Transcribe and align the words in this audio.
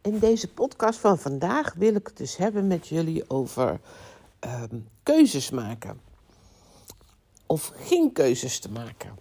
In 0.00 0.18
deze 0.18 0.48
podcast 0.48 0.98
van 0.98 1.18
vandaag 1.18 1.74
wil 1.74 1.94
ik 1.94 2.06
het 2.06 2.16
dus 2.16 2.36
hebben 2.36 2.66
met 2.66 2.88
jullie 2.88 3.30
over 3.30 3.80
ehm, 4.38 4.78
keuzes 5.02 5.50
maken. 5.50 6.00
Of 7.46 7.72
geen 7.76 8.12
keuzes 8.12 8.58
te 8.58 8.70
maken. 8.70 9.18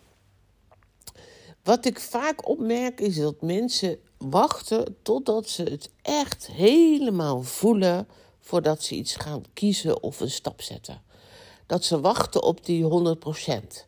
Wat 1.64 1.86
ik 1.86 2.00
vaak 2.00 2.48
opmerk 2.48 3.00
is 3.00 3.16
dat 3.16 3.42
mensen 3.42 4.00
wachten 4.18 4.98
totdat 5.02 5.50
ze 5.50 5.64
het 5.64 5.90
echt 6.02 6.48
helemaal 6.48 7.42
voelen 7.42 8.08
voordat 8.40 8.84
ze 8.84 8.96
iets 8.96 9.16
gaan 9.16 9.44
kiezen 9.54 10.04
of 10.04 10.20
een 10.20 10.32
stap 10.32 10.62
zetten. 10.62 11.02
Dat 11.66 11.84
ze 11.84 12.00
wachten 12.00 12.44
op 12.44 12.66
die 12.66 12.84
100%. 12.84 13.86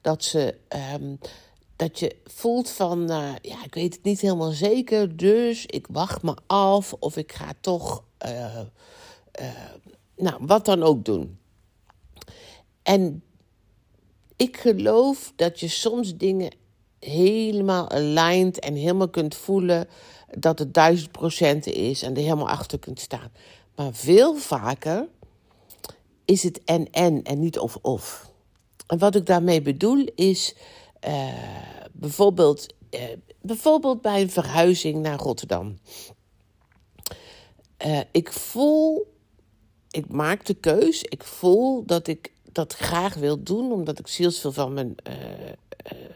Dat 0.00 0.24
ze 0.24 0.56
um, 0.94 1.18
dat 1.80 1.98
je 1.98 2.16
voelt 2.24 2.70
van, 2.70 3.10
uh, 3.10 3.32
ja, 3.42 3.64
ik 3.64 3.74
weet 3.74 3.94
het 3.94 4.02
niet 4.02 4.20
helemaal 4.20 4.50
zeker, 4.50 5.16
dus 5.16 5.66
ik 5.66 5.86
wacht 5.90 6.22
me 6.22 6.36
af 6.46 6.92
of 6.92 7.16
ik 7.16 7.32
ga 7.32 7.52
toch, 7.60 8.04
uh, 8.26 8.60
uh, 9.40 9.46
nou, 10.16 10.36
wat 10.40 10.64
dan 10.64 10.82
ook 10.82 11.04
doen. 11.04 11.38
En 12.82 13.22
ik 14.36 14.56
geloof 14.56 15.32
dat 15.36 15.60
je 15.60 15.68
soms 15.68 16.16
dingen 16.16 16.54
helemaal 16.98 17.90
aligned 17.90 18.58
en 18.58 18.74
helemaal 18.74 19.08
kunt 19.08 19.34
voelen 19.34 19.88
dat 20.38 20.58
het 20.58 20.74
duizend 20.74 21.12
procent 21.12 21.66
is 21.66 22.02
en 22.02 22.14
er 22.16 22.22
helemaal 22.22 22.48
achter 22.48 22.78
kunt 22.78 23.00
staan. 23.00 23.32
Maar 23.74 23.94
veel 23.94 24.36
vaker 24.36 25.08
is 26.24 26.42
het 26.42 26.64
en-en 26.64 27.22
en 27.22 27.38
niet 27.38 27.58
of-of. 27.58 28.30
En 28.86 28.98
wat 28.98 29.14
ik 29.14 29.26
daarmee 29.26 29.62
bedoel 29.62 30.06
is 30.14 30.54
uh, 31.06 31.32
bijvoorbeeld, 31.92 32.74
uh, 32.90 33.00
bijvoorbeeld 33.40 34.00
bij 34.00 34.20
een 34.20 34.30
verhuizing 34.30 35.02
naar 35.02 35.18
Rotterdam. 35.18 35.78
Uh, 37.86 38.00
ik 38.10 38.32
voel, 38.32 39.14
ik 39.90 40.08
maak 40.08 40.44
de 40.44 40.54
keus, 40.54 41.02
ik 41.02 41.24
voel 41.24 41.84
dat 41.84 42.06
ik 42.06 42.32
dat 42.52 42.72
graag 42.72 43.14
wil 43.14 43.42
doen, 43.42 43.72
omdat 43.72 43.98
ik 43.98 44.06
zielsveel 44.06 44.52
van 44.52 44.72
mijn 44.72 44.94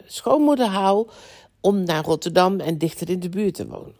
schoonmoeder 0.07 0.67
hou, 0.67 1.09
om 1.61 1.83
naar 1.83 2.05
Rotterdam 2.05 2.61
en 2.61 2.79
dichter 2.79 3.11
in 3.11 3.21
de 3.21 3.29
buurt 3.29 3.55
te 3.55 3.67
wonen. 3.67 3.95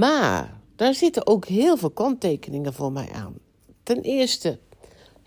Maar 0.00 0.60
daar 0.76 0.94
zitten 0.94 1.26
ook 1.26 1.46
heel 1.46 1.76
veel 1.76 1.90
kanttekeningen 1.90 2.74
voor 2.74 2.92
mij 2.92 3.10
aan. 3.12 3.34
Ten 3.82 4.00
eerste 4.00 4.58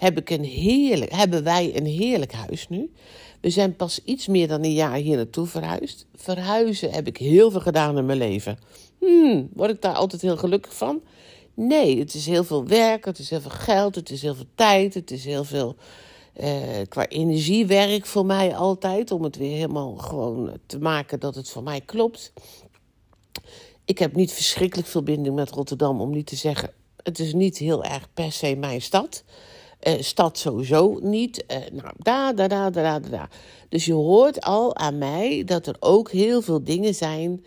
heb 0.04 0.18
ik 0.18 0.30
een 0.30 0.44
heerlijk, 0.44 1.12
hebben 1.12 1.44
wij 1.44 1.72
een 1.76 1.86
heerlijk 1.86 2.34
huis 2.34 2.70
nu. 2.70 2.92
We 3.42 3.50
zijn 3.50 3.76
pas 3.76 4.00
iets 4.04 4.28
meer 4.28 4.48
dan 4.48 4.64
een 4.64 4.74
jaar 4.74 4.96
hier 4.96 5.16
naartoe 5.16 5.46
verhuisd. 5.46 6.06
Verhuizen 6.16 6.92
heb 6.92 7.08
ik 7.08 7.18
heel 7.18 7.52
veel 7.52 7.60
gedaan 7.60 7.98
in 7.98 8.06
mijn 8.06 8.18
leven. 8.18 8.58
Hmm, 9.00 9.50
word 9.54 9.70
ik 9.70 9.82
daar 9.82 9.96
altijd 9.96 10.22
heel 10.22 10.38
gelukkig 10.38 10.76
van? 10.76 11.02
Nee, 11.54 12.00
het 12.00 12.14
is 12.14 12.26
heel 12.26 12.44
veel 12.44 12.68
werk, 12.68 13.06
het 13.06 13.20
is 13.20 13.30
heel 13.30 13.42
veel 13.42 13.52
geld, 13.52 13.96
het 13.96 14.10
is 14.10 14.22
heel 14.22 14.36
veel 14.36 14.50
tijd, 14.56 14.94
het 14.94 15.12
is 15.12 15.26
heel 15.26 15.44
veel 15.44 15.76
eh, 16.34 16.50
qua 16.90 17.08
energiewerk 17.08 18.06
voor 18.06 18.26
mij 18.26 18.56
altijd. 18.56 19.12
Om 19.12 19.24
het 19.24 19.36
weer 19.36 19.56
helemaal 19.56 19.96
gewoon 19.96 20.58
te 20.66 20.80
maken 20.80 21.20
dat 21.20 21.36
het 21.36 21.50
voor 21.50 21.64
mij 21.64 21.82
klopt. 21.82 22.34
Ik 23.86 24.00
heb 24.00 24.16
niet 24.16 24.32
verschrikkelijk 24.32 24.88
veel 24.88 25.04
binding 25.04 25.36
met 25.36 25.50
Rotterdam, 25.50 26.02
om 26.02 26.12
niet 26.12 26.28
te 26.28 26.36
zeggen, 26.36 26.74
het 27.04 27.20
is 27.20 27.34
niet 27.34 27.58
heel 27.58 27.84
erg 27.84 28.14
per 28.14 28.32
se 28.32 28.56
mijn 28.56 28.82
stad. 28.82 29.24
Uh, 29.88 29.94
stad 30.02 30.38
sowieso 30.38 31.00
niet. 31.02 31.44
Uh, 31.48 31.58
nou, 31.72 31.94
daar, 31.98 32.36
daar, 32.36 32.72
daar, 32.72 33.10
daar. 33.10 33.30
Dus 33.70 33.86
je 33.86 33.94
hoort 33.94 34.42
al 34.42 34.76
aan 34.76 34.98
mij 34.98 35.44
dat 35.46 35.68
er 35.68 35.76
ook 35.80 36.12
heel 36.12 36.42
veel 36.42 36.64
dingen 36.64 36.96
zijn 36.96 37.46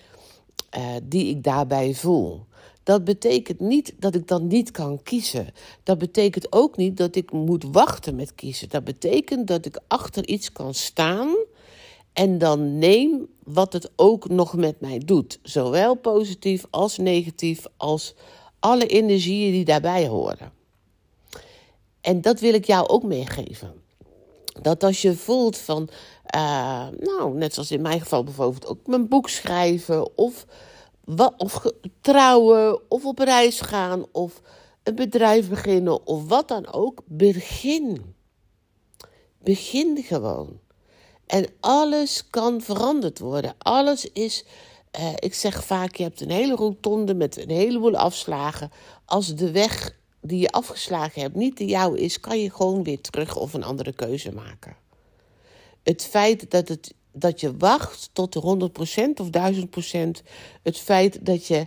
uh, 0.76 0.84
die 1.02 1.30
ik 1.30 1.42
daarbij 1.42 1.94
voel. 1.94 2.44
Dat 2.82 3.04
betekent 3.04 3.60
niet 3.60 3.94
dat 3.98 4.14
ik 4.14 4.28
dan 4.28 4.46
niet 4.46 4.70
kan 4.70 5.02
kiezen. 5.02 5.48
Dat 5.82 5.98
betekent 5.98 6.52
ook 6.52 6.76
niet 6.76 6.96
dat 6.96 7.16
ik 7.16 7.32
moet 7.32 7.64
wachten 7.72 8.14
met 8.14 8.34
kiezen. 8.34 8.68
Dat 8.68 8.84
betekent 8.84 9.46
dat 9.46 9.66
ik 9.66 9.80
achter 9.88 10.28
iets 10.28 10.52
kan 10.52 10.74
staan 10.74 11.36
en 12.12 12.38
dan 12.38 12.78
neem 12.78 13.26
wat 13.44 13.72
het 13.72 13.90
ook 13.96 14.28
nog 14.28 14.56
met 14.56 14.80
mij 14.80 14.98
doet. 14.98 15.38
Zowel 15.42 15.94
positief 15.94 16.64
als 16.70 16.98
negatief, 16.98 17.66
als 17.76 18.14
alle 18.58 18.86
energieën 18.86 19.52
die 19.52 19.64
daarbij 19.64 20.06
horen. 20.06 20.55
En 22.06 22.20
dat 22.20 22.40
wil 22.40 22.54
ik 22.54 22.64
jou 22.64 22.88
ook 22.88 23.02
meegeven. 23.02 23.82
Dat 24.62 24.82
als 24.82 25.02
je 25.02 25.14
voelt 25.14 25.56
van, 25.56 25.88
uh, 26.36 26.86
nou, 26.98 27.34
net 27.34 27.54
zoals 27.54 27.70
in 27.70 27.82
mijn 27.82 28.00
geval 28.00 28.24
bijvoorbeeld 28.24 28.66
ook 28.66 28.86
mijn 28.86 29.08
boek 29.08 29.28
schrijven 29.28 30.16
of, 30.16 30.46
of 31.36 31.66
trouwen 32.00 32.90
of 32.90 33.04
op 33.04 33.18
reis 33.18 33.60
gaan 33.60 34.04
of 34.12 34.40
een 34.82 34.94
bedrijf 34.94 35.48
beginnen 35.48 36.06
of 36.06 36.28
wat 36.28 36.48
dan 36.48 36.72
ook, 36.72 37.02
begin. 37.04 38.14
Begin 39.38 40.02
gewoon. 40.02 40.60
En 41.26 41.46
alles 41.60 42.30
kan 42.30 42.60
veranderd 42.60 43.18
worden. 43.18 43.54
Alles 43.58 44.10
is, 44.12 44.44
uh, 44.98 45.12
ik 45.16 45.34
zeg 45.34 45.64
vaak, 45.64 45.94
je 45.94 46.02
hebt 46.02 46.20
een 46.20 46.30
hele 46.30 46.54
rotonde 46.54 47.14
met 47.14 47.36
een 47.36 47.50
heleboel 47.50 47.96
afslagen. 47.96 48.70
Als 49.04 49.34
de 49.34 49.50
weg 49.50 49.94
die 50.26 50.40
je 50.40 50.50
afgeslagen 50.50 51.22
hebt 51.22 51.34
niet 51.34 51.56
de 51.58 51.64
jouwe 51.64 51.98
is, 51.98 52.20
kan 52.20 52.40
je 52.40 52.50
gewoon 52.50 52.82
weer 52.82 53.00
terug 53.00 53.36
of 53.36 53.54
een 53.54 53.64
andere 53.64 53.92
keuze 53.92 54.32
maken. 54.32 54.76
Het 55.82 56.04
feit 56.04 56.50
dat, 56.50 56.68
het, 56.68 56.94
dat 57.12 57.40
je 57.40 57.56
wacht 57.56 58.10
tot 58.12 58.32
de 58.32 58.70
100% 59.10 59.20
of 59.20 59.28
1000%, 59.90 60.24
het 60.62 60.78
feit 60.78 61.26
dat 61.26 61.46
je 61.46 61.66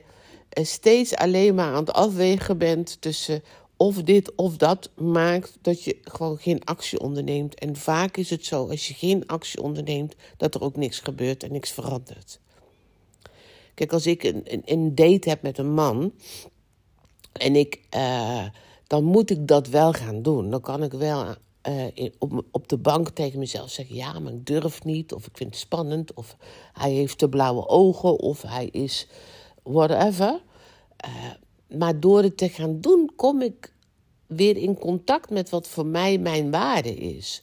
eh, 0.50 0.66
steeds 0.66 1.16
alleen 1.16 1.56
maar 1.56 1.74
aan 1.74 1.86
het 1.86 1.94
afwegen 1.94 2.58
bent 2.58 3.02
tussen 3.02 3.44
of 3.78 4.04
dit 4.04 4.36
of 4.36 4.58
dat, 4.58 4.90
maakt 4.96 5.58
dat 5.62 5.84
je 5.84 5.98
gewoon 6.02 6.38
geen 6.38 6.64
actie 6.64 7.00
onderneemt. 7.00 7.56
En 7.56 7.76
vaak 7.76 8.18
is 8.18 8.30
het 8.30 8.46
zo, 8.46 8.68
als 8.70 8.88
je 8.88 8.94
geen 8.94 9.28
actie 9.28 9.62
onderneemt, 9.62 10.16
dat 10.38 10.56
er 10.56 10.62
ook 10.62 10.76
niks 10.76 11.00
gebeurt 11.00 11.44
en 11.44 11.52
niks 11.52 11.72
verandert. 11.72 12.40
Kijk, 13.74 13.94
als 13.94 14.06
ik 14.06 14.24
een, 14.24 14.42
een, 14.44 14.62
een 14.66 14.96
date 14.96 15.30
heb 15.30 15.42
met 15.42 15.58
een 15.58 15.74
man 15.74 16.14
en 17.32 17.56
ik, 17.56 17.80
uh, 17.96 18.46
dan 18.88 19.04
moet 19.04 19.30
ik 19.30 19.48
dat 19.48 19.68
wel 19.68 19.94
gaan 19.94 20.22
doen. 20.22 20.50
Dan 20.50 20.62
kan 20.62 20.84
ik 20.84 20.92
wel 20.92 21.36
in, 21.94 22.14
op, 22.18 22.44
op 22.52 22.68
de 22.68 22.78
bank 22.78 23.10
tegen 23.10 23.40
mezelf 23.40 23.70
zeggen: 23.70 23.96
ja, 23.96 24.20
maar 24.20 24.34
ik 24.34 24.46
durf 24.46 24.84
niet, 24.84 25.14
of 25.14 25.28
ik 25.28 25.38
vind 25.38 25.50
het 25.50 25.60
spannend, 25.60 26.14
of 26.14 26.36
hij 26.74 26.92
heeft 26.92 27.18
te 27.18 27.30
blauwe 27.30 27.68
ogen, 27.68 28.20
of 28.20 28.42
hij 28.42 28.66
is 28.66 29.08
whatever. 29.64 30.42
Uh, 31.06 31.78
maar 31.78 32.00
door 32.00 32.24
het 32.24 32.38
te 32.38 32.50
gaan 32.50 32.82
doen, 32.82 33.12
kom 33.16 33.42
ik 33.42 33.74
weer 34.28 34.58
in 34.58 34.78
contact 34.78 35.30
met 35.30 35.50
wat 35.50 35.68
voor 35.68 35.86
mij 35.86 36.18
mijn 36.18 36.52
waarde 36.52 36.96
is 36.96 37.42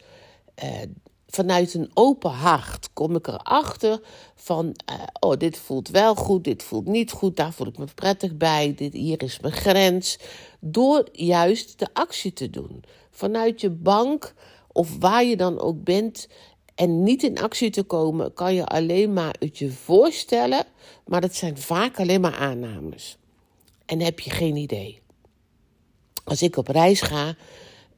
vanuit 1.26 1.75
een 1.75 1.90
open 1.94 2.31
hart 2.31 2.88
kom 2.93 3.17
ik 3.17 3.26
erachter 3.26 4.00
van, 4.34 4.67
uh, 4.67 5.02
oh, 5.20 5.37
dit 5.37 5.58
voelt 5.58 5.88
wel 5.88 6.14
goed, 6.14 6.44
dit 6.44 6.62
voelt 6.62 6.87
niet 6.87 7.11
goed, 7.11 7.37
daar 7.37 7.52
voel 7.52 7.67
ik 7.67 7.78
me 7.78 7.87
prettig 7.94 8.37
bij, 8.37 8.75
dit, 8.76 8.93
hier 8.93 9.23
is 9.23 9.40
mijn 9.40 9.55
grens. 9.55 10.19
Door 10.61 11.08
juist 11.12 11.78
de 11.78 11.88
actie 11.93 12.32
te 12.32 12.50
doen. 12.50 12.84
Vanuit 13.11 13.61
je 13.61 13.70
bank 13.70 14.34
of 14.73 14.99
waar 14.99 15.25
je 15.25 15.37
dan 15.37 15.61
ook 15.61 15.84
bent 15.84 16.28
en 16.75 17.02
niet 17.02 17.23
in 17.23 17.40
actie 17.40 17.70
te 17.70 17.82
komen, 17.82 18.32
kan 18.34 18.55
je 18.55 18.67
alleen 18.67 19.12
maar 19.12 19.37
het 19.38 19.58
je 19.58 19.70
voorstellen, 19.70 20.64
maar 21.06 21.20
dat 21.20 21.34
zijn 21.34 21.58
vaak 21.58 22.00
alleen 22.00 22.20
maar 22.20 22.37
aannames. 22.37 23.17
En 23.87 24.00
heb 24.00 24.20
je 24.20 24.31
geen 24.31 24.56
idee. 24.56 25.00
Als 26.25 26.43
ik 26.43 26.56
op 26.56 26.69
reis 26.69 27.00
ga, 27.00 27.37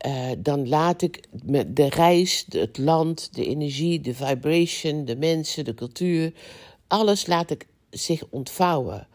uh, 0.07 0.31
dan 0.39 0.69
laat 0.69 1.03
ik 1.03 1.27
de 1.67 1.89
reis, 1.89 2.47
het 2.49 2.79
land, 2.79 3.35
de 3.35 3.47
energie, 3.47 4.01
de 4.01 4.15
vibration, 4.15 5.05
de 5.05 5.17
mensen, 5.17 5.65
de 5.65 5.75
cultuur, 5.75 6.33
alles 6.87 7.27
laat 7.27 7.51
ik 7.51 7.67
zich 7.91 8.23
ontvouwen. 8.31 9.07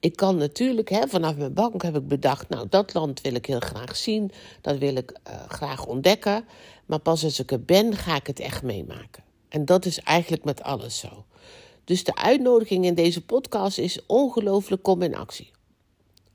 ik 0.00 0.16
kan 0.16 0.36
natuurlijk, 0.36 0.88
hè, 0.88 1.08
vanaf 1.08 1.36
mijn 1.36 1.54
bank 1.54 1.82
heb 1.82 1.96
ik 1.96 2.08
bedacht, 2.08 2.48
nou, 2.48 2.66
dat 2.68 2.94
land 2.94 3.20
wil 3.20 3.34
ik 3.34 3.46
heel 3.46 3.60
graag 3.60 3.96
zien, 3.96 4.30
dat 4.60 4.78
wil 4.78 4.96
ik 4.96 5.18
uh, 5.28 5.34
graag 5.48 5.86
ontdekken. 5.86 6.44
Maar 6.86 6.98
pas 6.98 7.24
als 7.24 7.40
ik 7.40 7.52
er 7.52 7.64
ben, 7.64 7.96
ga 7.96 8.16
ik 8.16 8.26
het 8.26 8.40
echt 8.40 8.62
meemaken. 8.62 9.24
En 9.48 9.64
dat 9.64 9.84
is 9.84 9.98
eigenlijk 9.98 10.44
met 10.44 10.62
alles 10.62 10.98
zo. 10.98 11.24
Dus 11.84 12.04
de 12.04 12.14
uitnodiging 12.14 12.84
in 12.84 12.94
deze 12.94 13.24
podcast 13.24 13.78
is 13.78 14.06
ongelooflijk 14.06 14.82
kom 14.82 15.02
in 15.02 15.14
actie. 15.14 15.50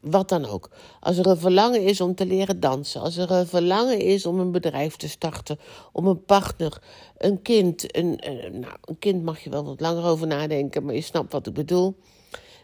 Wat 0.10 0.30
dan 0.30 0.46
ook. 0.46 0.70
Als 1.00 1.18
er 1.18 1.28
een 1.28 1.38
verlangen 1.38 1.84
is 1.84 2.02
om 2.02 2.16
te 2.16 2.26
leren 2.26 2.60
dansen, 2.60 3.02
als 3.02 3.18
er 3.18 3.32
een 3.32 3.48
verlangen 3.48 4.00
is 4.00 4.26
om 4.26 4.40
een 4.40 4.52
bedrijf 4.52 4.96
te 4.96 5.10
starten, 5.10 5.60
om 5.92 6.08
een 6.08 6.26
partner, 6.26 6.82
een 7.18 7.42
kind, 7.42 7.96
een, 7.98 8.20
nou, 8.52 8.74
een 8.82 9.00
kind 9.00 9.24
mag 9.24 9.40
je 9.40 9.50
wel 9.50 9.66
wat 9.66 9.80
langer 9.80 10.06
over 10.06 10.28
nadenken, 10.28 10.86
maar 10.86 10.94
je 10.94 11.02
snapt 11.02 11.32
wat 11.32 11.48
ik 11.48 11.54
bedoel. 11.54 11.96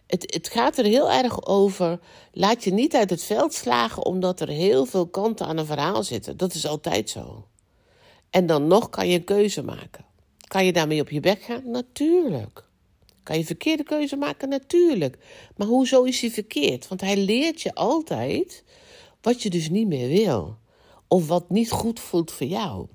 Het, 0.07 0.33
het 0.33 0.47
gaat 0.47 0.77
er 0.77 0.85
heel 0.85 1.11
erg 1.11 1.45
over. 1.45 1.99
Laat 2.31 2.63
je 2.63 2.73
niet 2.73 2.95
uit 2.95 3.09
het 3.09 3.23
veld 3.23 3.53
slagen 3.53 4.05
omdat 4.05 4.39
er 4.39 4.47
heel 4.47 4.85
veel 4.85 5.07
kanten 5.07 5.45
aan 5.45 5.57
een 5.57 5.65
verhaal 5.65 6.03
zitten. 6.03 6.37
Dat 6.37 6.53
is 6.53 6.67
altijd 6.67 7.09
zo. 7.09 7.47
En 8.29 8.45
dan 8.45 8.67
nog 8.67 8.89
kan 8.89 9.07
je 9.07 9.17
een 9.17 9.23
keuze 9.23 9.63
maken. 9.63 10.05
Kan 10.47 10.65
je 10.65 10.73
daarmee 10.73 11.01
op 11.01 11.09
je 11.09 11.19
bek 11.19 11.41
gaan? 11.41 11.71
Natuurlijk. 11.71 12.63
Kan 13.23 13.37
je 13.37 13.45
verkeerde 13.45 13.83
keuze 13.83 14.15
maken? 14.15 14.49
Natuurlijk. 14.49 15.17
Maar 15.57 15.67
hoezo 15.67 16.03
is 16.03 16.21
hij 16.21 16.29
verkeerd? 16.29 16.87
Want 16.87 17.01
hij 17.01 17.17
leert 17.17 17.61
je 17.61 17.75
altijd 17.75 18.63
wat 19.21 19.41
je 19.41 19.49
dus 19.49 19.69
niet 19.69 19.87
meer 19.87 20.07
wil. 20.07 20.57
Of 21.07 21.27
wat 21.27 21.49
niet 21.49 21.71
goed 21.71 21.99
voelt 21.99 22.31
voor 22.31 22.47
jou. 22.47 22.87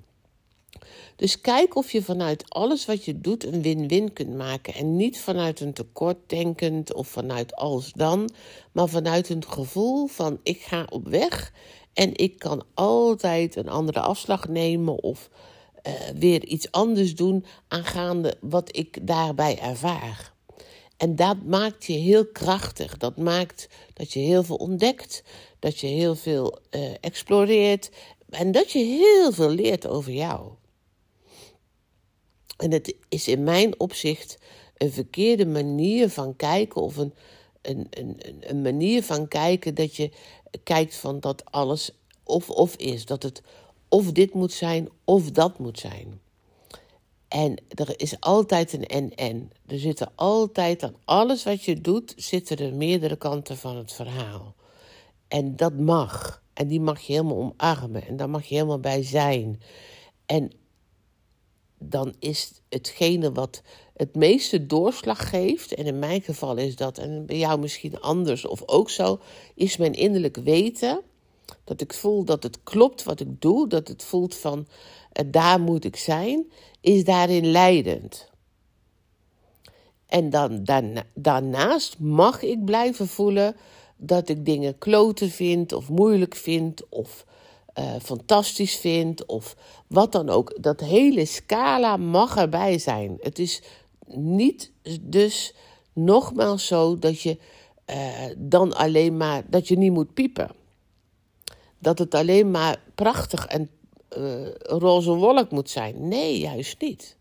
Dus 1.17 1.41
kijk 1.41 1.77
of 1.77 1.93
je 1.93 2.03
vanuit 2.03 2.51
alles 2.51 2.87
wat 2.87 3.05
je 3.05 3.21
doet 3.21 3.45
een 3.45 3.63
win-win 3.63 4.13
kunt 4.13 4.37
maken. 4.37 4.75
En 4.75 4.97
niet 4.97 5.19
vanuit 5.19 5.61
een 5.61 5.73
tekort 5.73 6.17
denkend 6.27 6.95
of 6.95 7.09
vanuit 7.09 7.57
als 7.57 7.93
dan, 7.93 8.31
maar 8.73 8.89
vanuit 8.89 9.29
een 9.29 9.45
gevoel 9.45 10.07
van 10.07 10.41
ik 10.43 10.61
ga 10.61 10.87
op 10.91 11.09
weg 11.09 11.53
en 11.93 12.17
ik 12.17 12.39
kan 12.39 12.65
altijd 12.75 13.57
een 13.57 13.69
andere 13.69 14.01
afslag 14.01 14.49
nemen 14.49 15.03
of 15.03 15.31
uh, 15.87 15.93
weer 16.15 16.45
iets 16.45 16.71
anders 16.71 17.15
doen 17.15 17.45
aangaande 17.69 18.37
wat 18.41 18.77
ik 18.77 19.07
daarbij 19.07 19.59
ervaar. 19.59 20.33
En 20.97 21.17
dat 21.17 21.43
maakt 21.43 21.85
je 21.85 21.93
heel 21.93 22.27
krachtig. 22.27 22.97
Dat 22.97 23.17
maakt 23.17 23.69
dat 23.93 24.13
je 24.13 24.19
heel 24.19 24.43
veel 24.43 24.57
ontdekt, 24.57 25.23
dat 25.59 25.79
je 25.79 25.87
heel 25.87 26.15
veel 26.15 26.59
uh, 26.71 26.95
exploreert 27.01 27.91
en 28.31 28.53
dat 28.53 28.71
je 28.71 28.79
heel 28.79 29.33
veel 29.33 29.51
leert 29.51 29.87
over 29.87 30.13
jou. 30.13 30.51
En 32.57 32.73
het 32.73 32.95
is 33.09 33.29
in 33.29 33.45
mijn 33.45 33.81
opzicht 33.81 34.39
een 34.77 34.93
verkeerde 34.93 35.47
manier 35.47 36.09
van 36.09 36.37
kijken 36.37 36.83
of 36.83 36.97
een, 36.97 37.15
een, 37.63 37.87
een, 37.91 38.21
een 38.41 38.63
manier 38.63 39.03
van 39.03 39.29
kijken 39.29 39.75
dat 39.75 39.97
je 39.97 40.11
kijkt 40.63 40.95
van 40.95 41.21
dat 41.21 41.45
alles 41.45 41.91
of 42.25 42.51
of 42.51 42.77
is. 42.77 43.05
Dat 43.05 43.23
het 43.23 43.43
of 43.89 44.13
dit 44.13 44.35
moet 44.35 44.53
zijn 44.53 44.89
of 45.05 45.31
dat 45.31 45.59
moet 45.59 45.79
zijn. 45.79 46.21
En 47.29 47.63
er 47.69 48.01
is 48.01 48.21
altijd 48.21 48.73
een 48.73 48.87
en-en. 48.87 49.51
Er 49.67 49.79
zitten 49.79 50.13
altijd 50.15 50.83
aan 50.83 50.97
alles 51.05 51.45
wat 51.45 51.65
je 51.65 51.81
doet, 51.81 52.13
zitten 52.17 52.57
er 52.57 52.75
meerdere 52.75 53.17
kanten 53.17 53.57
van 53.57 53.77
het 53.77 53.93
verhaal. 53.93 54.55
En 55.29 55.57
dat 55.57 55.79
mag. 55.79 56.43
En 56.53 56.69
die 56.69 56.81
mag 56.81 57.01
je 57.01 57.13
helemaal 57.13 57.37
omarmen. 57.37 58.07
En 58.07 58.17
daar 58.17 58.31
mag 58.31 58.45
je 58.45 58.55
helemaal 58.55 58.81
bij 58.81 59.03
zijn. 59.03 59.61
En 60.27 60.53
dan 61.79 62.15
is 62.19 62.53
hetgene 62.69 63.33
wat 63.33 63.63
het 63.95 64.15
meeste 64.15 64.67
doorslag 64.67 65.29
geeft, 65.29 65.75
en 65.75 65.87
in 65.87 65.99
mijn 65.99 66.23
geval 66.23 66.57
is 66.57 66.77
dat, 66.77 66.99
en 66.99 67.27
bij 67.27 67.39
jou 67.39 67.61
misschien 67.61 68.01
anders 68.01 68.47
of 68.47 68.63
ook 68.67 68.91
zo, 68.91 69.21
is 69.55 69.77
mijn 69.77 69.93
innerlijk 69.93 70.37
weten. 70.37 71.01
Dat 71.65 71.81
ik 71.81 71.95
voel 71.95 72.25
dat 72.25 72.43
het 72.43 72.63
klopt 72.63 73.03
wat 73.03 73.21
ik 73.21 73.41
doe, 73.41 73.69
dat 73.69 73.89
het 73.89 74.05
voelt 74.05 74.35
van 74.35 74.59
uh, 74.59 75.27
daar 75.31 75.61
moet 75.61 75.85
ik 75.85 75.97
zijn, 75.97 76.51
is 76.81 77.05
daarin 77.05 77.51
leidend. 77.51 78.31
En 80.07 80.31
dan, 80.31 80.65
daarna, 80.65 81.03
daarnaast 81.15 81.99
mag 81.99 82.43
ik 82.43 82.65
blijven 82.65 83.09
voelen 83.09 83.57
dat 83.97 84.29
ik 84.29 84.45
dingen 84.45 84.79
kloten 84.79 85.31
vind 85.31 85.73
of 85.73 85.89
moeilijk 85.89 86.35
vind 86.35 86.89
of 86.89 87.27
uh, 87.79 87.95
fantastisch 88.03 88.77
vind 88.77 89.27
of 89.27 89.57
wat 89.87 90.13
dan 90.13 90.29
ook. 90.29 90.57
Dat 90.61 90.81
hele 90.81 91.25
scala 91.25 91.97
mag 91.97 92.37
erbij 92.37 92.79
zijn. 92.79 93.17
Het 93.21 93.39
is 93.39 93.63
niet 94.07 94.73
dus 95.01 95.55
nogmaals 95.93 96.67
zo 96.67 96.99
dat 96.99 97.21
je 97.21 97.39
uh, 97.91 97.97
dan 98.37 98.77
alleen 98.77 99.17
maar 99.17 99.43
dat 99.51 99.69
je 99.69 99.79
niet 99.79 99.93
moet 99.93 100.15
piepen. 100.15 100.51
Dat 101.79 101.99
het 101.99 102.15
alleen 102.15 102.51
maar 102.51 102.83
prachtig 102.95 103.47
en 103.47 103.71
uh, 104.19 104.49
roze 104.61 105.11
wolk 105.11 105.51
moet 105.51 105.71
zijn. 105.71 106.09
Nee, 106.09 106.39
juist 106.39 106.81
niet. 106.81 107.17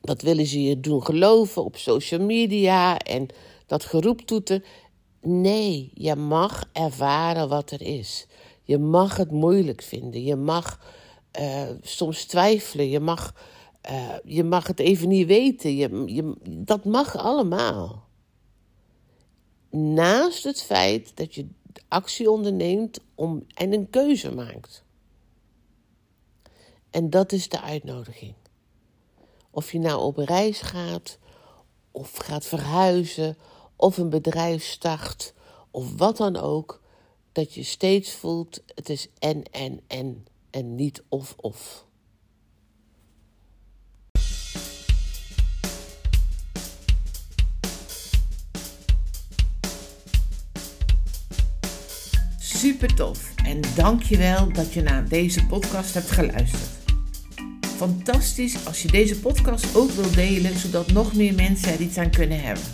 Dat 0.00 0.22
willen 0.22 0.46
ze 0.46 0.62
je 0.62 0.80
doen 0.80 1.04
geloven 1.04 1.64
op 1.64 1.76
social 1.76 2.20
media 2.20 2.98
en 2.98 3.28
dat 3.66 3.84
geroeptoeten. 3.84 4.64
Nee, 5.20 5.90
je 5.94 6.14
mag 6.14 6.68
ervaren 6.72 7.48
wat 7.48 7.70
er 7.70 7.82
is. 7.82 8.26
Je 8.62 8.78
mag 8.78 9.16
het 9.16 9.30
moeilijk 9.30 9.82
vinden. 9.82 10.24
Je 10.24 10.36
mag 10.36 10.80
uh, 11.40 11.62
soms 11.82 12.24
twijfelen. 12.24 12.88
Je 12.88 13.00
mag, 13.00 13.34
uh, 13.90 14.14
je 14.24 14.44
mag 14.44 14.66
het 14.66 14.80
even 14.80 15.08
niet 15.08 15.26
weten. 15.26 15.76
Je, 15.76 16.34
dat 16.48 16.84
mag 16.84 17.16
allemaal. 17.16 18.08
Naast 19.70 20.44
het 20.44 20.62
feit 20.62 21.16
dat 21.16 21.34
je 21.34 21.46
actie 21.88 22.30
onderneemt 22.30 23.00
om, 23.14 23.44
en 23.54 23.72
een 23.72 23.90
keuze 23.90 24.34
maakt. 24.34 24.84
En 26.90 27.10
dat 27.10 27.32
is 27.32 27.48
de 27.48 27.60
uitnodiging. 27.60 28.34
Of 29.50 29.72
je 29.72 29.78
nou 29.78 30.00
op 30.00 30.16
reis 30.16 30.60
gaat, 30.60 31.18
of 31.90 32.16
gaat 32.16 32.46
verhuizen, 32.46 33.36
of 33.76 33.98
een 33.98 34.10
bedrijf 34.10 34.64
start, 34.64 35.34
of 35.70 35.96
wat 35.96 36.16
dan 36.16 36.36
ook 36.36 36.80
dat 37.32 37.54
je 37.54 37.62
steeds 37.62 38.12
voelt, 38.12 38.62
het 38.74 38.88
is 38.88 39.08
en, 39.18 39.42
en, 39.42 39.80
en, 39.86 40.26
en 40.50 40.74
niet 40.74 41.02
of, 41.08 41.34
of. 41.36 41.86
Super 52.60 52.94
tof 52.94 53.32
en 53.44 53.60
dankjewel 53.74 54.52
dat 54.52 54.72
je 54.72 54.82
naar 54.82 55.08
deze 55.08 55.46
podcast 55.46 55.94
hebt 55.94 56.10
geluisterd. 56.10 56.70
Fantastisch 57.76 58.66
als 58.66 58.82
je 58.82 58.88
deze 58.88 59.20
podcast 59.20 59.76
ook 59.76 59.90
wilt 59.90 60.14
delen, 60.14 60.58
zodat 60.58 60.92
nog 60.92 61.14
meer 61.14 61.34
mensen 61.34 61.72
er 61.72 61.80
iets 61.80 61.98
aan 61.98 62.10
kunnen 62.10 62.40
hebben. 62.40 62.64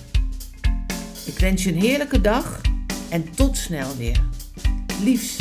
Ik 1.24 1.38
wens 1.38 1.64
je 1.64 1.72
een 1.72 1.80
heerlijke 1.80 2.20
dag 2.20 2.60
en 3.08 3.30
tot 3.30 3.56
snel 3.56 3.96
weer. 3.96 4.20
Liefs. 5.02 5.36